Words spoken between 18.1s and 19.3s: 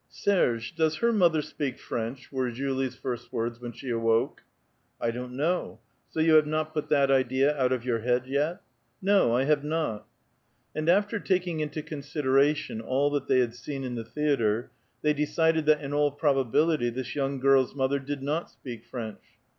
not speak French.